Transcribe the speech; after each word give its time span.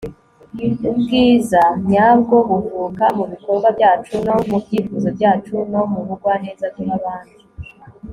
ubwiza 0.89 1.61
nyabwo 1.89 2.35
buvuka 2.47 3.05
mubikorwa 3.17 3.67
byacu 3.77 4.13
no 4.25 4.33
mubyifuzo 4.51 5.07
byacu 5.17 5.55
no 5.71 5.81
mubugwaneza 5.91 6.65
duha 6.75 6.95
abandi 7.01 7.37